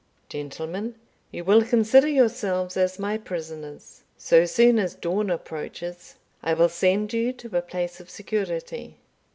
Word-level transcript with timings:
Gentlemen, 0.29 0.95
you 1.29 1.43
will 1.43 1.61
consider 1.63 2.07
yourselves 2.07 2.75
as 2.75 2.97
my 2.97 3.19
prisoners. 3.19 4.01
So 4.17 4.45
soon 4.45 4.79
as 4.79 4.95
dawn 4.95 5.29
approaches, 5.29 6.15
I 6.41 6.55
will 6.55 6.69
send 6.69 7.13
you 7.13 7.31
to 7.33 7.55
a 7.55 7.61
place 7.61 7.99
of 7.99 8.09
security. 8.09 8.97